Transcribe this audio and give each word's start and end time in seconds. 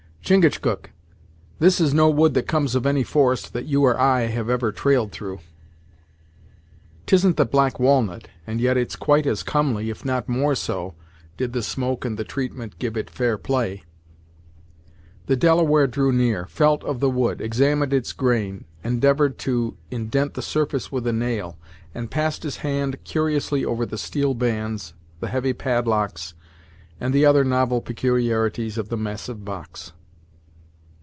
"Chingachgook, 0.23 0.91
this 1.59 1.81
is 1.81 1.93
no 1.93 2.09
wood 2.09 2.35
that 2.35 2.47
comes 2.47 2.73
of 2.73 2.85
any 2.85 3.03
forest 3.03 3.51
that 3.51 3.65
you 3.65 3.83
or 3.83 3.99
I 3.99 4.27
have 4.27 4.49
ever 4.49 4.71
trailed 4.71 5.11
through! 5.11 5.39
'Tisn't 7.05 7.35
the 7.35 7.43
black 7.45 7.81
walnut, 7.81 8.29
and 8.47 8.61
yet 8.61 8.77
it's 8.77 8.95
quite 8.95 9.25
as 9.25 9.43
comely, 9.43 9.89
if 9.89 10.05
not 10.05 10.29
more 10.29 10.55
so, 10.55 10.93
did 11.35 11.51
the 11.51 11.61
smoke 11.63 12.05
and 12.05 12.17
the 12.17 12.23
treatment 12.23 12.79
give 12.79 12.95
it 12.95 13.09
fair 13.09 13.37
play." 13.37 13.83
The 15.25 15.35
Delaware 15.35 15.87
drew 15.87 16.13
near, 16.13 16.45
felt 16.45 16.81
of 16.85 17.01
the 17.01 17.09
wood, 17.09 17.41
examined 17.41 17.91
its 17.91 18.13
grain, 18.13 18.63
endeavored 18.85 19.37
to 19.39 19.75
indent 19.89 20.35
the 20.35 20.41
surface 20.41 20.89
with 20.93 21.05
a 21.07 21.11
nail, 21.11 21.57
and 21.93 22.09
passed 22.11 22.43
his 22.43 22.57
hand 22.57 23.03
curiously 23.03 23.65
over 23.65 23.85
the 23.85 23.97
steel 23.97 24.33
bands, 24.33 24.93
the 25.19 25.27
heavy 25.27 25.51
padlocks, 25.51 26.35
and 27.01 27.13
the 27.13 27.25
other 27.25 27.43
novel 27.43 27.81
peculiarities 27.81 28.77
of 28.77 28.87
the 28.87 28.97
massive 28.97 29.43
box. 29.43 29.91